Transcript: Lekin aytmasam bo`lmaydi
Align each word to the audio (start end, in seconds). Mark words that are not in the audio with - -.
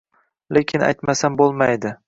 Lekin 0.59 0.87
aytmasam 0.87 1.39
bo`lmaydi 1.43 1.97